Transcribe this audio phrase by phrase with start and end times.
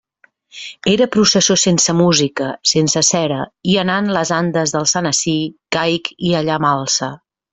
[0.91, 3.37] Era processó sense música, sense cera
[3.73, 5.37] i anant les andes del sant ací
[5.79, 7.13] caic i allà m'alce.